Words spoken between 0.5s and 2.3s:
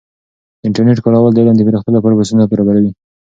د انټرنیټ کارول د علم د پراختیا لپاره